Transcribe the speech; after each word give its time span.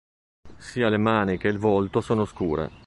Sia 0.57 0.89
le 0.89 0.97
mani 0.97 1.37
che 1.37 1.47
il 1.47 1.59
volto 1.59 2.01
sono 2.01 2.25
scure. 2.25 2.71